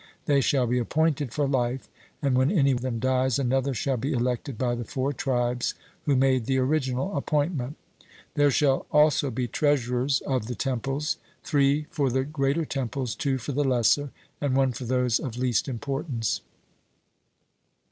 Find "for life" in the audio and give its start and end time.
1.31-1.87